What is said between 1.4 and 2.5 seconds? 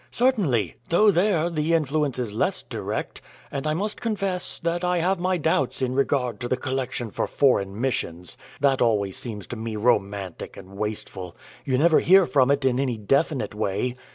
the influence is